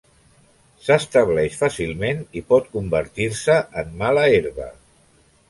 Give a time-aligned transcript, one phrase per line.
[0.85, 4.69] S'estableix fàcilment i pot convertir-se en mala herba.